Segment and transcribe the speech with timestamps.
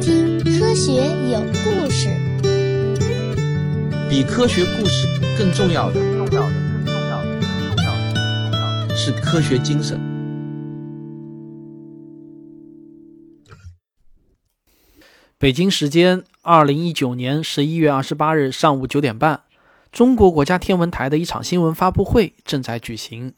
[0.00, 0.92] 听《科学
[1.30, 2.08] 有故事》。
[4.08, 10.00] 比科学故事更重要的，重要的，更重要的，更重要的，更重要的是科学精神。
[15.38, 19.42] 北京时间二零一九年十一月二十八日上午九点半，
[19.92, 23.34] 中国国家天文台的一场新闻发布会正在举行。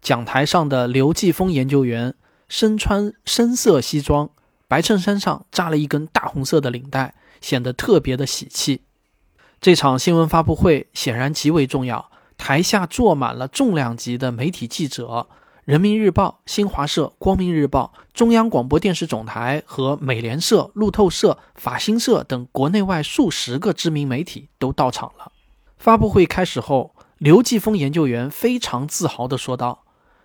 [0.00, 2.14] 讲台上的刘继峰研究员
[2.48, 4.30] 身穿深色西装，
[4.68, 8.82] 白衬衫上扎了一根大红色的领带，显得特别的喜气。
[9.60, 15.26] 这场新闻发布会显然极为重要，台下坐满了重量级的媒体记者，
[15.64, 25.32] 人民日报、新华社、光明日报、中央广播电视总台和美联社、路透社、法新社等国内外数十个知名媒体都到场了。
[25.76, 29.84] 发布会开始后，刘继峰研究员非常自豪地说道。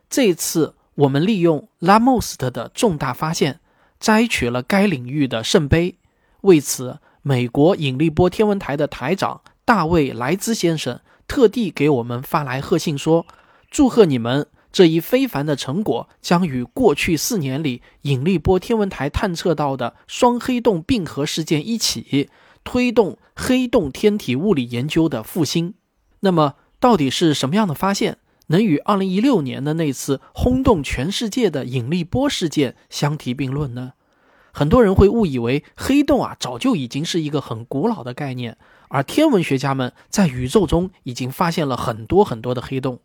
[0.10, 3.60] 这次我们利用拉莫斯特的重大发现，
[4.04, 5.96] 摘取了该领域的圣杯。
[6.42, 13.26] 为此，美国引力波天文台的台长大卫莱兹先生特地给我们发来贺信，说
[13.72, 22.30] ：“祝贺你们这一非凡的成果，将与过去四年里引力波天文台探测到的双黑洞并合事件一起，
[22.66, 25.76] 推动黑洞天体物理研究的复兴。”
[26.20, 28.18] 那么，到底是什么样的发现？
[28.48, 33.94] 能与2016年的那次轰动全世界的引力波事件相提并论呢？
[34.56, 38.56] 很多人会误以为黑洞啊早就已经是一个很古老的概念，
[38.88, 43.00] 而天文学家们在宇宙中已经发现了很多很多的黑洞。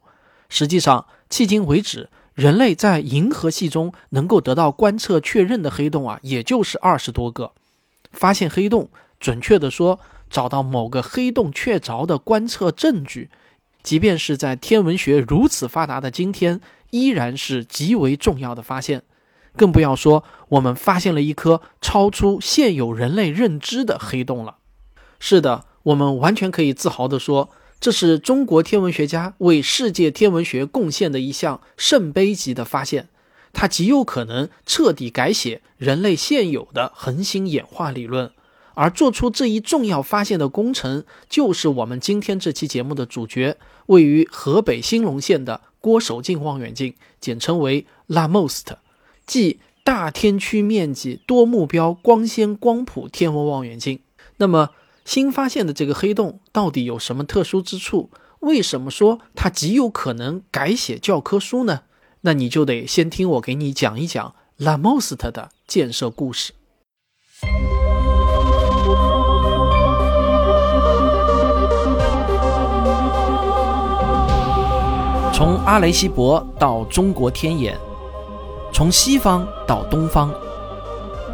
[0.51, 7.53] 实际上，迄今为止，人类在银河系中能够得到观测确认的黑洞啊，也就是二十多个。
[8.13, 13.31] 发现黑洞，准确的说，找到某个黑洞确凿的观测证据。
[13.83, 16.61] 即便是在天文学如此发达的今天，
[16.91, 19.05] 依然是极为重要的发现。
[19.59, 24.57] 更不要说我们发现了一颗超出现有人类认知的黑洞了。
[25.21, 33.09] 是的，我们完全可以自豪地说，这是中国天文学家为世界天文学贡献的一项圣杯级的发现。
[33.53, 38.31] 它极有可能彻底改写人类现有的恒星演化理论。
[38.75, 43.57] 而做出这一重要发现的工程，就是我们今天这期节目的主角，
[43.87, 48.67] 位于河北兴隆县的郭守敬望远镜，简称为 LAMOST，
[49.29, 54.01] 即大天区面积多目标光纤光谱天文望远镜。
[54.39, 54.71] 那么，
[55.05, 58.11] 新发现的这个黑洞到底有什么特殊之处？
[58.41, 61.83] 为什么说它极有可能改写教科书呢？
[62.23, 66.55] 那你就得先听我给你讲一讲 LAMOST 的建设故事。
[75.35, 77.79] 从阿雷西博到中国天眼，
[78.73, 80.33] 从西方到东方，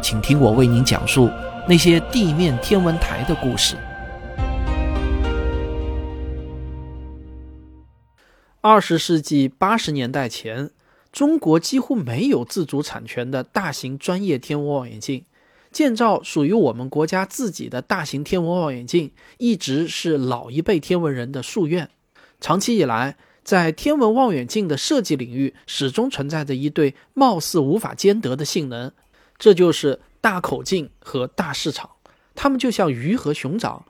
[0.01, 1.29] 请听我为您讲述
[1.67, 3.75] 那些地面天文台的故事。
[8.61, 10.71] 二十世纪八十年代前，
[11.11, 15.23] 中国几乎没有自主产权的大型专业天文望远镜，
[15.71, 21.89] 建造属于我们国家自己的大型天文望远镜，一直是老一辈天文人的夙愿。
[22.41, 28.91] 长期以来，在天文望远镜的设计领域，始终存在着一对貌似无法兼得的性能，
[29.37, 31.91] 这就是大口径和大市场。
[32.33, 33.85] 它们就像鱼和熊掌。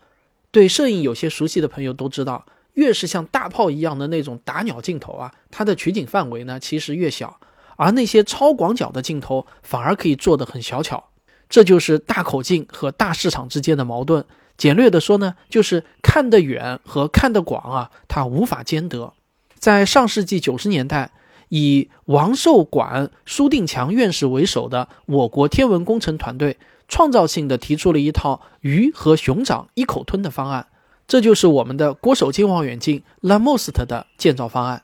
[0.52, 7.40] 对摄影有些熟悉的朋友都知道，越是像大炮一样的那种打鸟镜头啊，它的取景范围呢其实越小，
[7.78, 11.12] 而那些超广角的镜头反而可以做得很小巧。
[11.48, 14.26] 这就是大口径和大市场之间的矛盾。
[14.58, 19.14] 简略的说呢，就是看得远和看得广啊，它无法兼得。
[19.58, 21.12] 在上世纪九十年代，
[21.50, 26.58] 以王寿管、苏定强院士为首的我国天文工程团队，
[26.88, 30.68] 创造性的提出了一套鱼和熊掌一口吞的方案，
[31.08, 34.84] 这就是我们的郭守敬望远镜 LAMOST 的建造方案。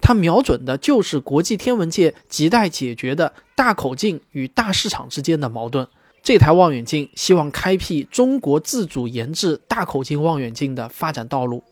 [0.00, 5.86] 它瞄准的就是国际天文界亟待解决的大口径与大市场之间的矛盾。
[6.22, 11.62] 这台望远镜希望开辟中国自主研制大口径望远镜的发展道路。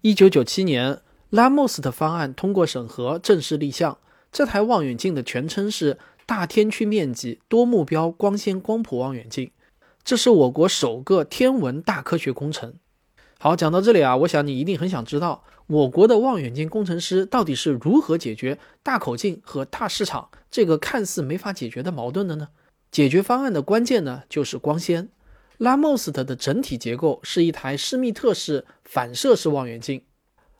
[0.00, 1.00] 一九九七年。
[1.30, 3.98] 拉莫斯的方案通过审核，正式立项。
[4.30, 9.50] 这台望远镜的全称是大天区面积多目标光纤光谱望远镜，
[10.02, 12.74] 这是我国首个天文大科学工程。
[13.38, 22.48] 好，讲到这里啊，我想你一定很想知道，我国的望远镜工程师到底是如何解决大口径和大市场这个看似没法解决的矛盾的呢？
[22.90, 25.08] 解决方案的关键呢，就是光纤。
[25.58, 30.02] 拉莫斯特的整体结构是一台施密特式反射式望远镜。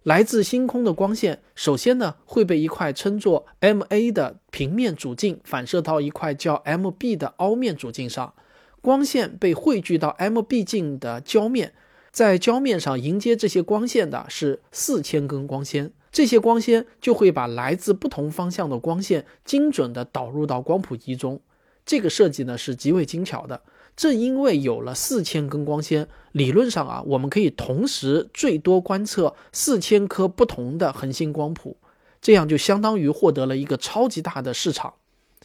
[0.04, 8.34] 来自星空的光线，首先呢会被一块称作 M A 的平面主镜反射到一块叫 M B 的凹面主镜上，
[8.82, 11.72] 光线被汇聚到 MB 镜的焦面，
[12.12, 21.40] 在焦面上迎接这些光线的是四千根光纤，这些光纤就会把来自不同方向的光线精准地导入到光谱仪中。
[21.86, 23.62] 这个设计呢是极为精巧的。
[23.96, 31.76] 正因为有了四千根光纤，理论上啊，我们可以同时最多观测四千颗不同的恒星光谱，
[32.20, 34.94] 这样就相当于获得了一个超级大的市场。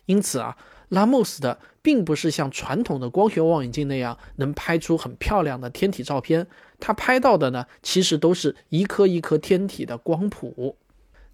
[0.08, 0.58] 因此啊，
[0.88, 6.48] 拉莫斯的并不是像传统的光学望远镜那样能拍出很漂亮的天体照片，
[6.80, 10.76] 它拍到的呢，其实都是一颗一颗天体的光谱。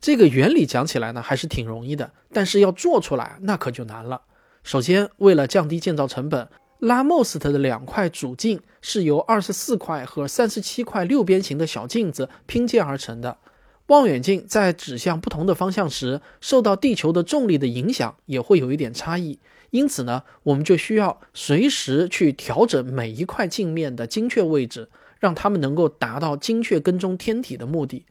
[0.01, 4.23] 这个原理讲起来呢，还是挺容易的，但是要做出来那可就难了。
[4.63, 6.50] 首先，为了降低建造成本。
[6.85, 13.39] 拉莫斯特的两块主镜是由二十四块和三十七块六边形的小镜子拼接而成的。
[13.87, 19.39] 望远镜在指向不同的方向时，受到地球的重力的影响也会有一点差异。
[19.71, 24.89] 因此呢，我们就需要随时去调整每一块镜面的精确位置，
[25.19, 28.05] 让它们能够达到精确跟踪天体的目的。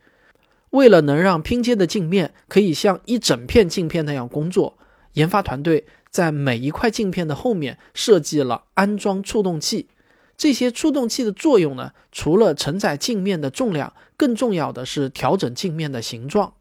[0.71, 4.77] 为了能让拼接的镜面可以像一整片镜片那样工作，
[5.13, 5.85] 研发团队。
[6.15, 9.89] 在每一块镜片的后面设计了安装触动器，
[10.37, 16.55] 这些触动器的作用呢，除了承载镜面的重量，更重要的是调整镜面的形状。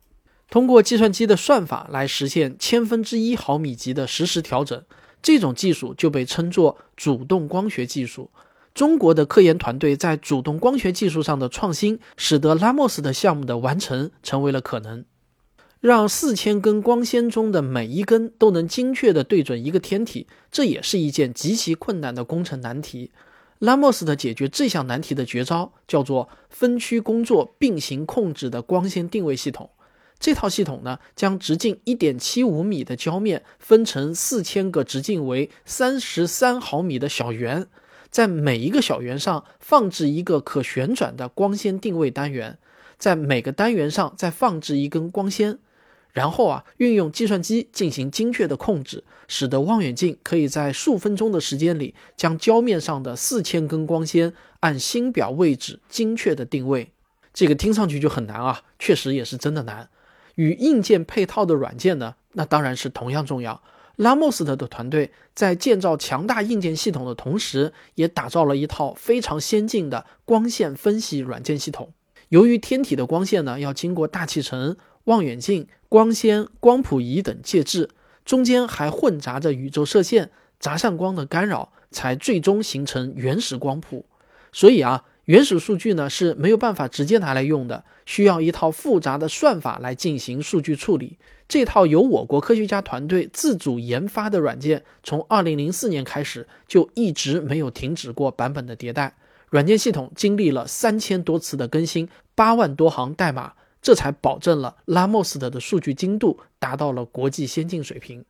[0.49, 4.83] 通过计算机的算法来实现千分之一毫米级的实时调整，
[5.21, 8.31] 这种技术就被称作主动光学技术。
[8.73, 15.05] 中国的科研团队在主动光学技术上的创新，使得拉莫斯的项目的完成成为了可能。
[15.83, 23.11] 让四千根光纤中的每一根都能精确地对准一个天体，这也是一件极其困难的工程难题。
[23.59, 29.71] 拉莫斯的解决这项难题的绝招叫做分区工作并行控制的光纤定位系统。
[30.17, 37.67] 这套系统呢，将直径一点七五米的焦面分成四千个直径为三十三毫米的小圆，
[38.09, 42.57] 在每一个小圆上放置一个可旋转的光纤定位单元，
[42.97, 45.59] 在每个单元上再放置一根光纤。
[46.13, 56.91] 然后啊，运用计算机进行精确的控制，使得望远镜可以在数分钟的时间里，将胶面上的四千根光纤按星表位置精确的定位。
[57.33, 59.89] 这个听上去就很难啊，确实也是真的难。
[60.35, 63.63] 与硬件配套的软件呢，那当然是同样重要。
[63.95, 71.91] 拉莫斯特的团队在建造强大硬件系统的同时，也打造了一套非常先进的光线分析软件系统。
[72.29, 74.77] 由于天体的光线呢，要经过大气层。
[75.05, 77.89] 望远镜、光纤、光谱仪等介质，
[78.23, 84.05] 中间还混杂着宇宙射线、杂散光的干扰，才最终形成原始光谱。
[84.51, 91.17] 所以啊，原始数据呢是没有办法直接拿来用的，需要一套复杂的算法来进行数据处理。
[91.47, 99.15] 这套由我国科学家团队自主研发的软件，从2004年开始就一直没有停止过版本的迭代。
[99.49, 103.53] 软件系统经历了三千多次的更新，八万多行代码。
[103.83, 108.25] 这才保证了拉莫斯特的数据精度达到了国际先进水平。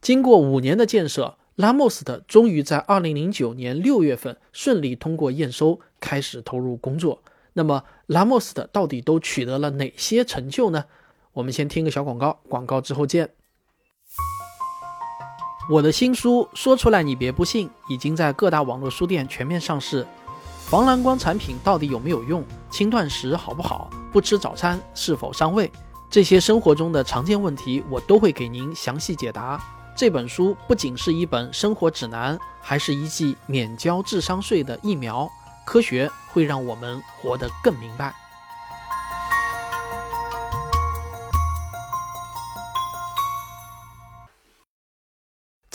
[0.00, 7.22] 经过五年的建设，拉莫斯特终于在二零零九年六月份顺利通过验收，开始投入工作。
[7.52, 10.86] 那么，拉莫斯特到底都取得了哪些成就呢？
[11.34, 13.30] 我们先听个小广告，广告之后见。
[15.70, 20.06] 我的新书说出来你别不信，已经在各大网络书店全面上市。
[20.68, 22.44] 防蓝光产品到底有没有用？
[22.68, 23.88] 轻断食好不好？
[24.12, 25.72] 不吃早餐是否伤胃？
[26.10, 29.58] 这些生活中的常见问题，我都会给您详细解答。
[29.96, 35.26] 这本书不仅是一本生活指南，还是一剂免交智商税的疫苗。
[35.64, 38.14] 科学会让我们活得更明白。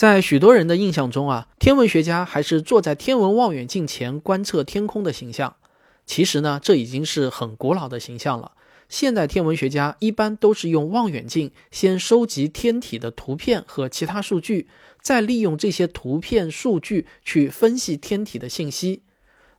[0.03, 5.55] 在许多人的印象中啊，天文学家还是坐在天文望远镜前观测天空的形象。
[6.05, 8.51] 其实呢，这已经是很古老的形象了。
[8.89, 14.67] 现代天文学家一般都是用望远镜先收集天体的图片和其他数据，
[14.99, 19.03] 再利用这些图片数据去分析天体的信息。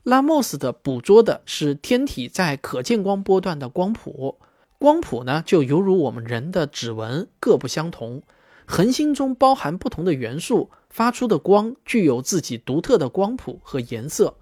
[0.02, 4.38] 拉莫斯的捕捉的是天体在可见光波段的光谱，
[4.78, 8.22] 光谱呢就犹如我们人的指纹，各不相同。
[8.66, 14.37] 恒星中包含不同的元素，发出的光具有自己独特的光谱和颜色。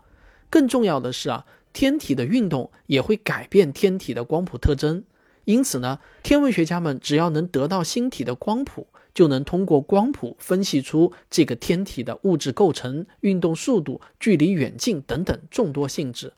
[0.49, 5.05] 更重要的是啊，天体的运动也会改变天体的光谱特征。
[5.45, 16.33] 因此呢，天文学家们只要能得到星体的光谱，就能通过光谱分析出这个天体的物质构成、运动速度、距离远近等等众多性质。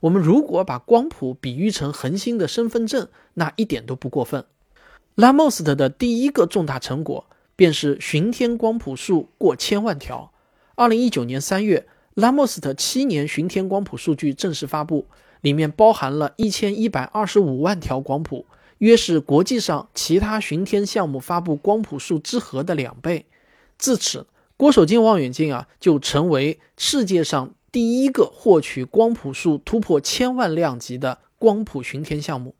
[0.00, 4.44] 我们如果把光谱比喻成恒星的身份证，那一点都不过分。
[5.14, 10.32] 拉莫斯特的第一个重大成果便是巡天光谱数过千万条，
[10.74, 15.06] 二零一九年三月，拉莫斯特七年巡天光谱数据正式发布，
[15.42, 18.46] 里面包含了一千一百二十五万条光谱，
[18.78, 23.26] 约是国际上其他巡天项目发布光谱数之和的两倍。
[23.76, 24.26] 自此，
[24.56, 32.54] 郭守敬望远镜啊就成为世界上第一个获取光谱数突破千万量级的光谱巡天项目。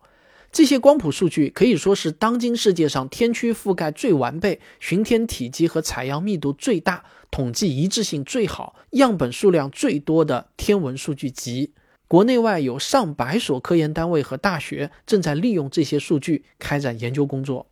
[0.53, 11.73] 这些光谱数据可以说是当今世界上天区覆盖最完备、巡天体积和采样密度最大、统计一致性最好、样本数量最多的天文数据集。
[12.07, 17.67] 国内外有上百所科研单位和大学正在利用这些数据开展研究工作。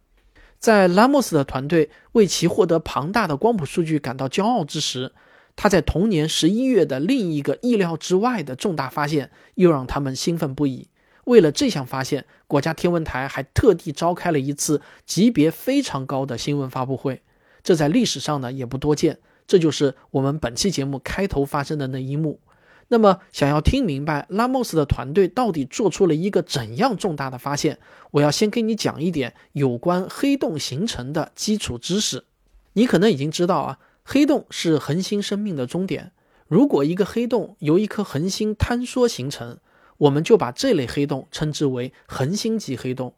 [0.59, 5.13] 在拉莫斯的团队为其获得庞大的光谱数据感到骄傲之时，
[5.55, 10.89] 他在同年十一月的另一个意料之外的重大发现又让他们兴奋不已。
[11.31, 17.23] 为了这项发现，国家天文台还特地召开了一次级别非常高的新闻发布会，
[17.63, 19.21] 这在历史上呢也不多见。
[19.47, 22.41] 这就是我们本期节目开头发生的那一幕。
[22.89, 27.79] 那么，想要听明白拉莫斯的团队到底做出了一个怎样重大的发现，
[28.11, 32.25] 我要先给你讲一点有关黑洞形成的基础知识。
[32.73, 36.11] 你可能已经知道啊，黑洞是恒星生命的终点。
[36.49, 39.59] 如果一个黑洞由一颗恒星坍缩形成，
[40.01, 43.15] 我们就把这类黑洞称之为恒星级黑洞。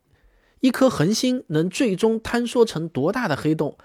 [0.61, 3.77] 一颗恒星能最终坍缩成多大的黑洞，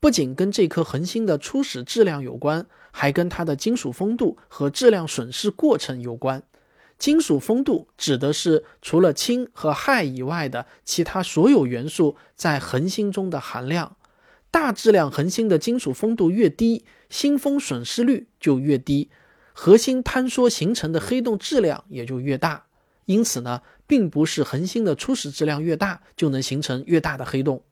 [0.00, 6.42] 不仅跟这颗恒星的初始质量有关，还跟它的金属丰度和质量损失过程有关。
[6.98, 13.96] 金属丰度指的是除了氢和氦以外的其他所有元素在恒星中的含量。
[14.50, 19.10] 大质量恒星的金属丰度越低，星风损失率就越低。
[19.60, 22.66] 核心坍缩形成的黑洞质量也就越大，
[23.06, 27.64] 因此呢，并不是恒星的初始质量越大就能形成越大的黑洞。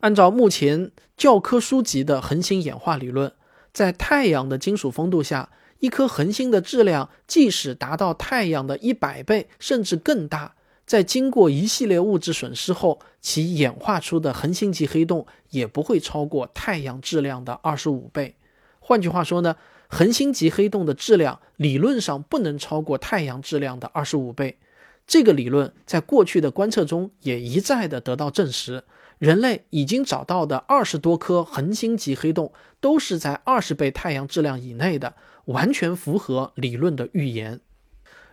[0.00, 3.32] 按照目前教科书级的恒星演化理论，
[3.72, 18.34] 在太阳的金属丰度下，一颗恒星的质量即使达到太阳的一百倍甚至更大，在经过一系列物质损失后，其演化出的恒星级黑洞也不会超过太阳质量的二十五倍。
[18.80, 19.54] 换句话说呢？
[19.96, 24.58] 恒星级黑洞的质量理论上不能超过太阳质量的二十五倍，
[25.06, 28.82] 这个理论在过去的观测中也一再的得到证实。
[29.20, 37.60] 人类已经找到的二十多颗恒星级黑洞都是在二十倍太阳质量以内的，完全符合理论的预言。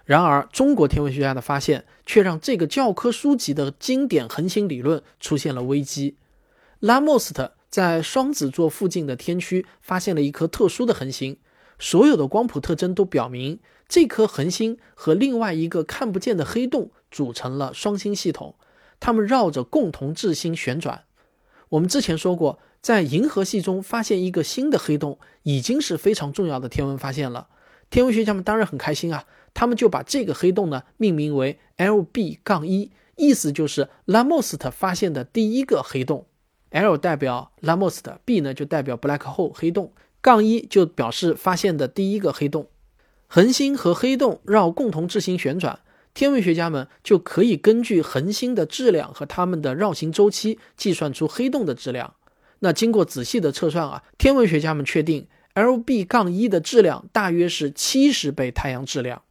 [0.03, 6.15] 然而，中国天文学家的发现却让这个教科书级的经典恒星理论出现了危机。
[6.80, 11.38] 拉莫斯特在双子座附近的天区发现了一颗特殊的恒星。
[11.81, 13.59] 所有的光谱特征都表明，
[13.89, 18.53] 这颗恒星和另外一个看不见的黑洞组成了双星系统，
[19.00, 21.05] 它们绕着共同质心旋转。
[21.69, 27.47] 我们之前说过，在银河系中发现一个新的黑洞已经是非常重要的天文发现了。
[27.89, 36.27] 天文学家们当然很开心啊，他们就把这个黑洞呢命名为 LB- 杠一，意思就是拉莫斯特发现的第一个黑洞。
[36.69, 39.91] L 代表拉莫斯特，B 呢就代表 black hole 黑洞。
[40.22, 42.68] 杠一就表示发现的第一个黑洞，
[43.28, 45.80] 恒星和黑洞绕共同质心旋转，
[46.13, 52.13] 天文学家们就可以根据恒星的质量和它们的绕行周期计算出黑洞的质量。
[52.60, 59.24] 那经过仔细的测算啊，天文学家们确定 Lb- 杠一的质量大约是七十倍太阳质量。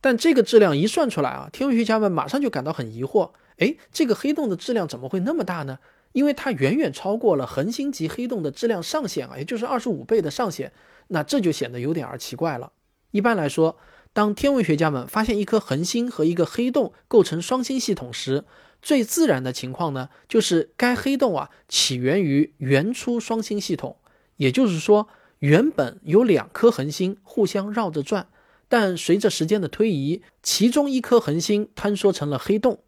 [0.00, 5.78] 但这个质量一算出来啊，天文学家们马上就感到很疑惑，哎，这个黑洞的质量怎么会那么大呢？
[6.14, 10.72] 因为它远远超过了恒星级黑洞的质量上限啊，也就是二十五倍的上限，
[11.08, 12.70] 那这就显得有点儿奇怪了。
[13.10, 13.76] 一般来说，
[14.12, 18.44] 当天文学家们发现一颗恒星和一个黑洞构成双星系统时，
[18.80, 23.96] 最自然的情况呢，就是该黑洞啊起源于原初双星系统，
[24.36, 25.08] 也就是说，
[25.40, 28.28] 原本有两颗恒星互相绕着转，
[28.68, 32.83] 但随着时间的推移，其中一颗恒星坍缩成了黑洞。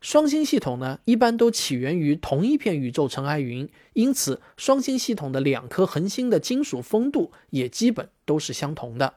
[0.00, 9.14] 双星系统呢，一般都起源于同一片宇宙尘埃云，因此双星系统的两颗恒星的金属丰度也基本都是相同的。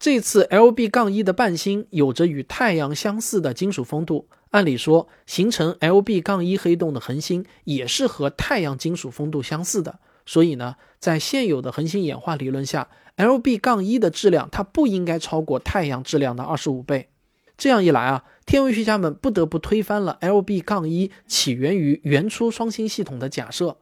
[0.00, 17.08] 这次 Lb- 杠一的伴星有着与太阳相似的金属丰度，按理说形成 Lb- 杠一黑洞的恒星也是和太阳金属丰度相似的，所以呢，在现有的恒星演化理论下，Lb- 杠一的质量它不应该超过太阳质量的二十五倍。
[17.56, 18.24] 这样一来啊。
[18.44, 23.78] 天文学家们不得不推翻了 Lb- 杠一起源于原初双星系统的假设，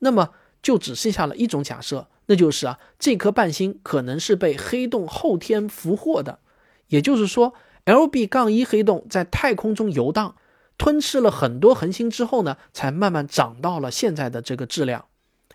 [0.00, 0.30] 那么
[0.60, 6.40] 就只剩下了一种假设，那就是啊，这颗伴星可能是被黑洞后天俘获的，
[6.88, 7.54] 也就是说
[7.84, 10.34] ，Lb- 杠一黑洞在太空中游荡，
[10.76, 15.04] 吞吃了很多恒星之后呢，才慢慢长到了现在的这个质量，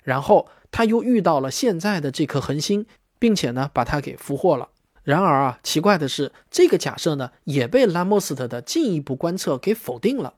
[0.04, 2.86] 然后它又遇到了现在的这颗恒星，
[3.20, 4.70] 并且呢把它给俘获了。
[5.04, 10.36] 然而啊，奇怪的是，这个假设呢也被拉莫斯特的进一步观测给否定了。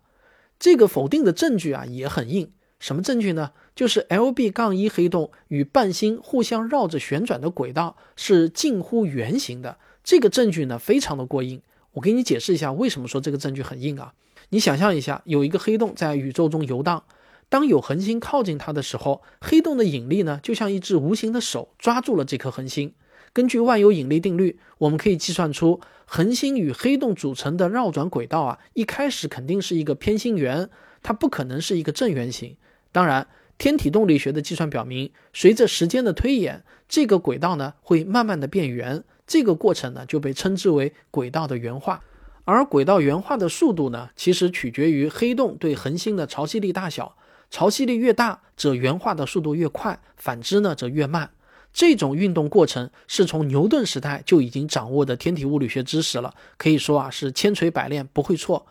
[0.58, 3.52] 这个否定的证据啊也很硬，什么证据呢？
[3.76, 9.78] 就是 L B 杠一黑洞与伴星互相绕着旋转的轨道是近乎圆形的。
[10.04, 11.62] 这个证据呢非常的过硬。
[11.94, 14.14] 我给你解释一下为什么说这个证据很硬啊？
[14.50, 17.04] 你想象一下，有一个黑洞在宇宙中游荡，
[17.50, 22.94] 当有恒星靠近它的时候，黑洞的引力呢就像一只无形的手抓住了这颗恒星。
[23.36, 30.70] 根据万有引力定律，我们可以计算出恒星与黑洞组成的绕转轨道啊，一开始肯定是一个偏心圆，
[31.04, 32.56] 它不可能是一个正圆形。
[32.94, 33.28] 当然，
[33.58, 42.02] 天体动力学的计算表明，随着时间的推演，这个轨道呢会慢慢的变圆，这个过程呢就被称之为轨道的圆化。
[42.46, 47.18] 而轨道圆化的速度呢，其实取决于黑洞对恒星的潮汐力大小，
[47.52, 51.32] 潮汐力越大，则圆化的速度越快；反之呢，则越慢。
[51.76, 58.66] 这种运动过程是从牛顿时代就已经掌握的天体物理学知识了，可以说啊是千锤百炼不会错。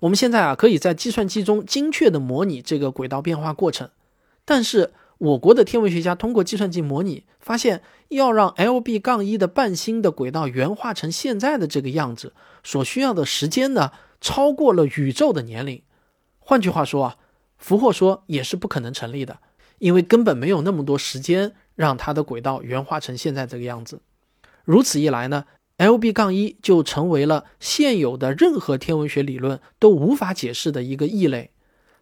[0.00, 3.88] 我们现在啊可以在计算机中精确的模拟这个轨道变化过程，
[4.44, 15.80] 但是我国的天文学家通过计算机模拟发现，要让 L B 杠一的伴星的轨道圆化成现在的这个样子，所需要的时间呢超过了宇宙的年龄。
[16.38, 17.16] 换句话说啊，
[17.56, 19.38] 俘获说也是不可能成立的，
[19.78, 21.54] 因为根本没有那么多时间。
[21.80, 24.02] 让它的轨道圆化成现在这个样子，
[24.66, 25.46] 如此一来呢
[25.78, 31.52] ，L B 杠一就成为了现有的任何天文学理论都无法解释的一个异类。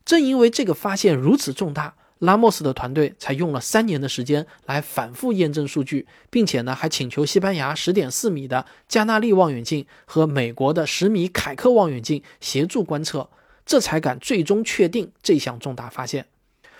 [0.05, 13.31] 正因为这个发现如此重大，拉莫斯的团队才用了三年的时间来反复验证数据，并且呢还请求西班牙十点四米的加纳利望远镜和美国的十米凯克望远镜协助观测，
[13.65, 16.27] 这才敢最终确定这项重大发现。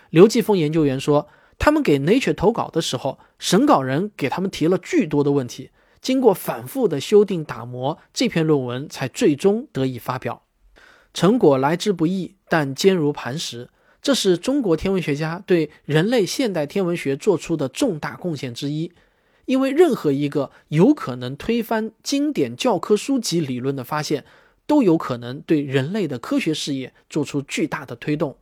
[0.09, 1.29] 刘继峰研究员说。
[1.59, 10.43] 他们给 Nature 投稿的时候，审稿人给他们提了巨多的问题，经过反复的修订打磨，这篇论文才最终得以发表。
[11.13, 13.69] 成果来之不易，但坚如磐石。
[14.01, 18.93] 这是中国天文学家对人类现代天文学做出的重大贡献之一。
[19.45, 24.23] 因为任何一个有可能推翻经典教科书级理论的发现，
[24.65, 28.37] 都有可能对人类的科学事业做出巨大的推动。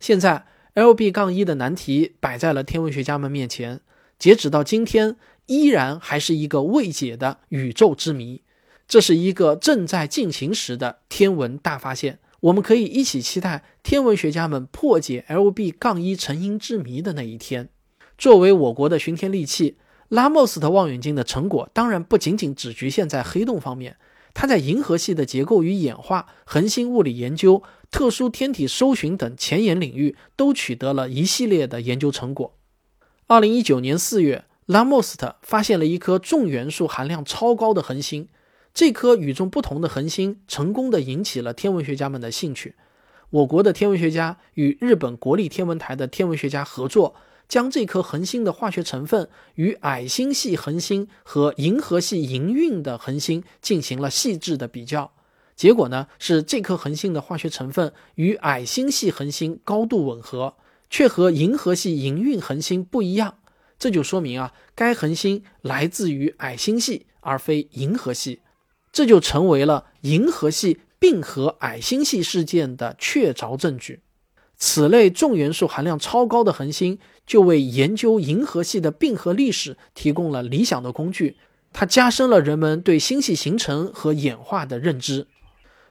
[0.00, 0.46] 现在。
[0.76, 3.80] L B 杠一的难题摆在了天文学家们面前，
[4.18, 8.42] 截止到今天，依然还是一个未解的宇宙之谜。
[8.86, 17.70] 这是一个正在进行时的天文大发现，我们可以一起期待天文学家们破解 L B 杠一成因之谜的那一天。
[18.18, 19.78] 作为我国的巡天利器，
[20.10, 23.96] 拉莫斯特望远镜的成果当然不仅仅只局限在黑洞方面。
[24.38, 32.54] 它在银河系的结构与演化、恒星物理研究、特殊天体搜寻等前沿领域都取得了一系列的研究成果。
[33.26, 38.28] 二零一九年四月，拉莫斯特发现了一颗重元素含量超高的恒星。
[38.74, 42.74] 这颗与众不同的恒星成功的引起了天文学家们的兴趣。
[43.30, 47.14] 我国的天文学家与日本国立天文台的天文学家合作。
[47.48, 55.12] 将这颗恒星的化学成分与矮星系恒星和银河系营运的恒星进行了细致的比较，
[55.54, 60.54] 结果呢是这颗恒星的化学成分与矮星系恒星高度吻合，
[60.90, 63.38] 却和银河系营运恒星不一样。
[63.78, 68.40] 这就说明啊，该恒星来自于矮星系而非银河系，
[68.90, 74.00] 这就成为了银河系并合矮星系事件的确凿证据。
[74.58, 81.36] 此类重元素含量超高的恒星，就为研究银河系的并合历史提供了理想的工具。
[81.72, 85.26] 它加深了人们对星系形成和演化的认知。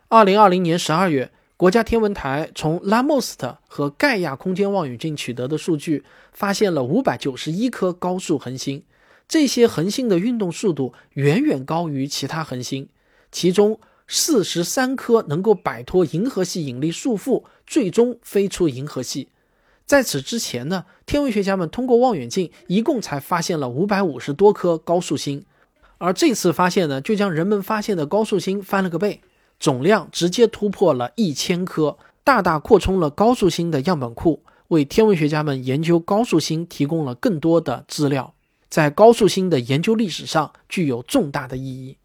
[0.08, 8.82] 二零二零年十二月，国家天文台从拉莫斯特和盖亚空间望远镜取得的数据，发现了五百九十一颗高速恒星。
[9.28, 12.90] 这些恒星的运动速度远远高于其他恒星，
[13.32, 13.80] 其中。
[14.08, 19.30] 四十三颗能够摆脱银河系引力束缚，最终飞出银河系。
[19.86, 25.46] 在此之前呢，天文学家们通过望远镜一共才发现了五百五十多颗高速星，
[25.98, 29.22] 而这次发现呢，就将人们发现的高速星翻了个倍，
[29.60, 38.34] 总量直接突破了一千颗，大大扩充了高速星的样本库，为天文学家们研究高速星提供了更多的资料，
[38.70, 41.98] 在高速星的研究历史上具有重大的意义。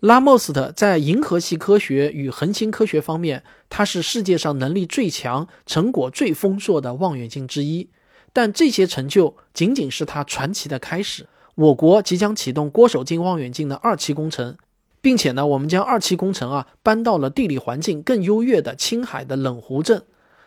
[0.00, 7.90] 拉莫斯特在银河系科学与恒星科学方面，他是世界上能力最强、成果最丰硕的望远镜之一。
[8.32, 11.26] 但这些成就仅仅是他传奇的开始。
[11.54, 14.56] 我国即将启动郭守敬望远镜的二期工程，
[15.02, 20.02] 并且呢，我们将二期工程啊搬到了地理环境更优越的青海的冷湖镇。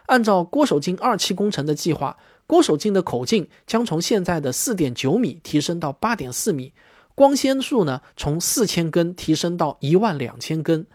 [0.07, 6.73] 按照郭守敬二期工程的计划，郭守敬的口径将从现在的四点九米提升到八点四米，
[7.15, 10.85] 光纤数呢从四千根提升到一万两千根，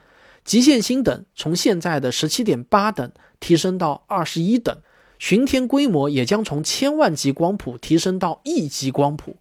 [0.45, 4.77] 极限星等从现在的十七点八等提升到二十一等，
[5.19, 9.37] 巡天规模也将从千万级光谱提升到亿级光谱。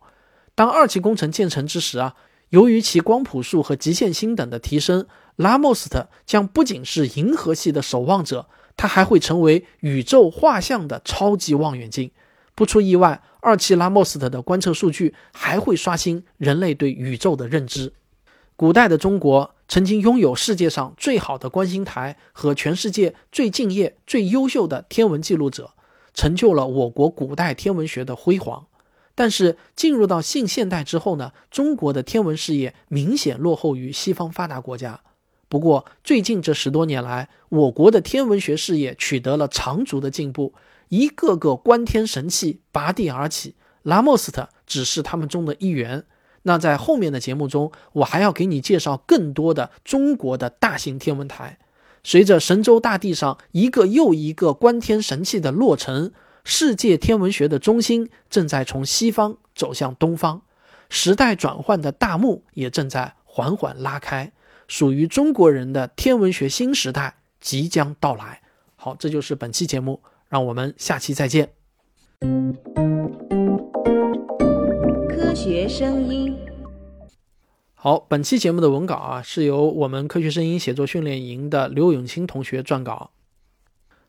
[0.56, 2.16] 当二期工程建成之时啊，
[2.50, 8.48] 由于其光谱数和极限星等的提升，拉莫斯特将不仅是银河系的守望者。
[8.80, 12.12] 它还会成为宇宙画像的超级望远镜。
[12.58, 17.94] 不出意外，二期拉莫斯特的观测数据还会刷新人类对宇宙的认知。
[18.56, 25.74] 古代的中国曾经拥有世界上最好的观星台和全世界最敬业、最优秀的天文记录者，
[26.16, 28.66] 成就了我国古代天文学的辉煌。
[29.14, 35.02] 但是进入到近现代之后呢，中国的天文事业明显落后于西方发达国家。
[35.48, 40.56] 不过，最近这十多年来，我国的天文学事业取得了长足的进步，
[40.90, 46.06] 一个个观天神器拔地而起，拉莫斯特只是他们中的一员。
[46.44, 51.58] 那在后面的节目中，我还要给你介绍更多的中国的大型天文台。
[52.04, 56.14] 随着神州大地上一个又一个观天神器的落成，
[56.46, 60.44] 世界天文学的中心正在从西方走向东方，
[60.90, 64.32] 时代转换的大幕也正在缓缓拉开。
[64.70, 68.42] 属于中国人的天文学新时代即将到来。
[68.78, 71.50] 好，这就是本期节目，让我们下期再见。
[75.08, 76.36] 科学声音。
[77.76, 83.12] 好，本期节目的文稿啊，是由我们科学声音写作训练营的刘永清同学撰稿。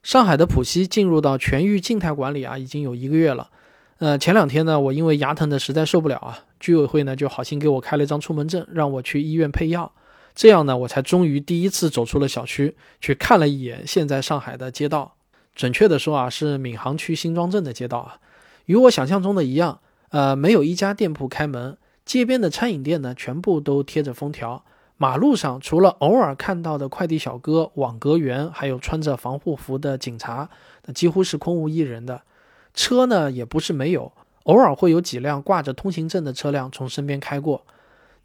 [0.02, 3.50] 上海的浦西进入到全域静态管理啊，已经有一个月了。
[3.98, 9.92] 呃，前两天呢，我因为牙疼的实在受不了啊，居委会呢就好心给我开了一张出门证，让我去医院配药。
[10.34, 15.17] 这样呢，我才终于第一次走出了小区，去看了一眼现在上海的街道。
[15.58, 18.20] 准确的说啊，是闵行区新庄镇的街道啊。
[18.66, 24.64] 与我想象中的一样，呃，没有一家店铺开门，街边的餐饮店呢，全部都贴着封条。
[24.98, 30.48] 马路上除了偶尔看到的快递小哥、网格员，还有穿着防护服的警察，
[30.84, 32.22] 那几乎是空无一人的。
[32.72, 34.12] 车呢，也不是没有，
[34.44, 37.64] 偶尔会有几辆挂着通行证的车辆从身边开过。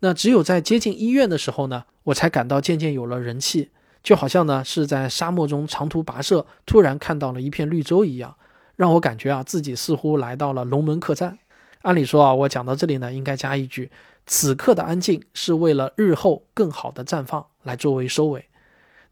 [0.01, 3.71] 那只有在接近医院的时候呢，我才感到渐渐有了人气，
[4.03, 8.35] 就好像呢是在沙漠中长途跋涉，突然看到了一片绿洲一样，
[8.75, 11.39] 让我感觉啊自己似乎来到了龙门客栈。
[11.83, 13.89] 按理说啊，我讲到这里呢，应该加一句：
[14.25, 18.45] 此刻的安静是为了日后更好的绽放来作为收尾。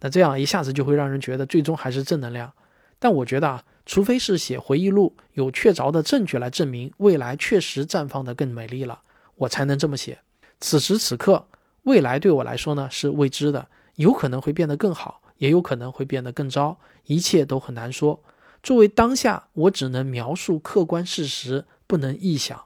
[0.01, 2.51] 那这样一下子就会让人觉得最终还是正能量。
[2.99, 8.99] 但我觉得啊，除非是写回忆录，有确凿的证据来证明未来确实绽放的更美丽了，
[9.35, 10.19] 我才能这么写。
[10.59, 11.45] 此时此刻，
[11.83, 18.23] 未来对我来说呢是未知的，有可能会变得更好，也有可能会变得更糟，一切都很难说。
[18.63, 22.63] 作为当下，我只能描述客观事实，不能臆想。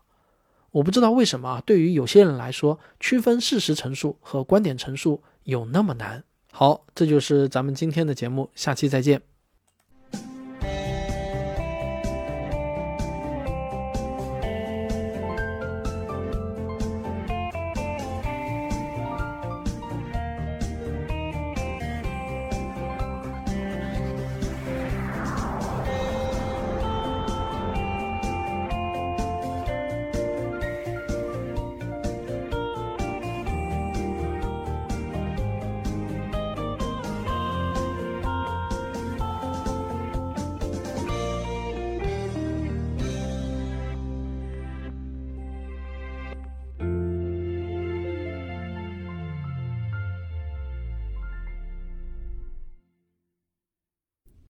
[0.71, 6.23] 我不知道为什么啊，对于有些人来说，区分事实陈述和观点陈述有那么难。
[6.51, 9.34] 好，这就是咱们今天的节目，下期再见。